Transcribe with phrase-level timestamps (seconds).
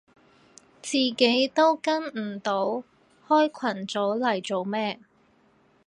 [0.81, 2.81] 自己都跟唔到
[3.27, 4.99] 開群組嚟做咩